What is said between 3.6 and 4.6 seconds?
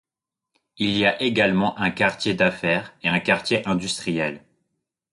industriel.